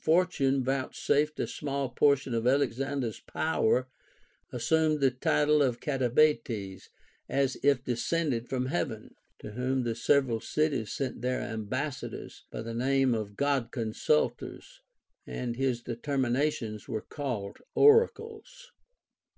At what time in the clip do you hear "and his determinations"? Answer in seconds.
15.26-16.88